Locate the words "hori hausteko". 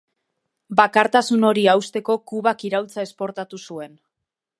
1.49-2.15